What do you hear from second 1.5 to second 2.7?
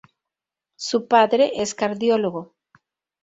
es cardiólogo.